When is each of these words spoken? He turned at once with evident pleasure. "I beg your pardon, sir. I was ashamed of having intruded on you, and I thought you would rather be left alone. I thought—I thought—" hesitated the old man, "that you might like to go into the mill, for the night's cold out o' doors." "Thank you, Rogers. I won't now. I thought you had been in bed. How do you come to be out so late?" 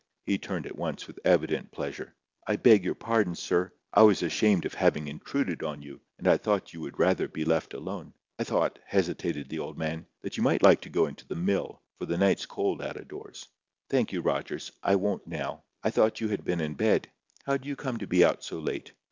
He 0.25 0.39
turned 0.39 0.65
at 0.65 0.75
once 0.75 1.05
with 1.05 1.19
evident 1.23 1.69
pleasure. 1.71 2.15
"I 2.47 2.55
beg 2.55 2.83
your 2.83 2.95
pardon, 2.95 3.35
sir. 3.35 3.71
I 3.93 4.01
was 4.01 4.23
ashamed 4.23 4.65
of 4.65 4.73
having 4.73 5.07
intruded 5.07 5.61
on 5.61 5.83
you, 5.83 6.01
and 6.17 6.27
I 6.27 6.37
thought 6.37 6.73
you 6.73 6.81
would 6.81 6.97
rather 6.97 7.27
be 7.27 7.45
left 7.45 7.75
alone. 7.75 8.15
I 8.39 8.43
thought—I 8.43 8.69
thought—" 8.71 8.79
hesitated 8.95 9.47
the 9.47 9.59
old 9.59 9.77
man, 9.77 10.07
"that 10.23 10.37
you 10.37 10.41
might 10.41 10.63
like 10.63 10.81
to 10.81 10.89
go 10.89 11.05
into 11.05 11.27
the 11.27 11.35
mill, 11.35 11.83
for 11.99 12.07
the 12.07 12.17
night's 12.17 12.47
cold 12.47 12.81
out 12.81 12.97
o' 12.97 13.03
doors." 13.03 13.47
"Thank 13.89 14.11
you, 14.11 14.21
Rogers. 14.21 14.71
I 14.81 14.95
won't 14.95 15.27
now. 15.27 15.65
I 15.83 15.91
thought 15.91 16.19
you 16.19 16.29
had 16.29 16.43
been 16.43 16.61
in 16.61 16.73
bed. 16.73 17.07
How 17.45 17.57
do 17.57 17.69
you 17.69 17.75
come 17.75 17.99
to 17.99 18.07
be 18.07 18.25
out 18.25 18.43
so 18.43 18.57
late?" 18.57 18.93